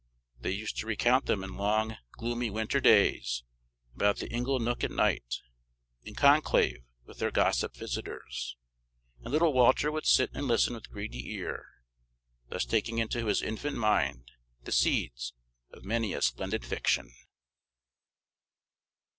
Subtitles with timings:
[0.39, 3.43] They used to recount them in long, gloomy winter days,
[3.93, 5.41] and about the ingle nook at night,
[6.01, 8.57] in conclave with their gossip visitors;
[9.23, 11.67] and little Walter would sit and listen with greedy ear;
[12.49, 14.31] thus taking into his infant mind
[14.63, 15.35] the seeds
[15.71, 17.13] of many a splendid fiction.